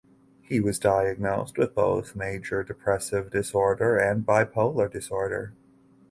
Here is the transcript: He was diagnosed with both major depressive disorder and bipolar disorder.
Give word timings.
He 0.41 0.59
was 0.59 0.79
diagnosed 0.79 1.59
with 1.59 1.75
both 1.75 2.15
major 2.15 2.63
depressive 2.63 3.29
disorder 3.29 3.99
and 3.99 4.25
bipolar 4.25 4.91
disorder. 4.91 5.53